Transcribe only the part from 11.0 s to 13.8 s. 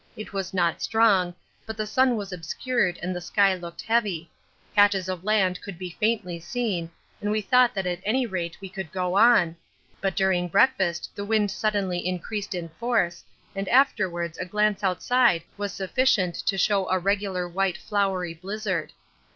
the wind suddenly increased in force and